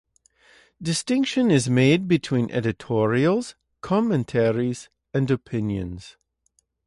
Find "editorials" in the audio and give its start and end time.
2.49-3.53